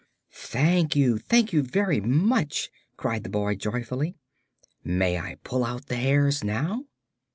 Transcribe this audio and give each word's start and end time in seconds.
"Thank 0.33 0.95
you! 0.95 1.19
Thank 1.19 1.53
you 1.53 1.61
very 1.61 1.99
much," 2.01 2.71
cried 2.97 3.21
the 3.23 3.29
boy, 3.29 3.53
joyfully. 3.53 4.15
"May 4.83 5.19
I 5.19 5.35
pull 5.43 5.63
out 5.63 5.89
the 5.89 5.95
hairs 5.95 6.43
now?" 6.43 6.85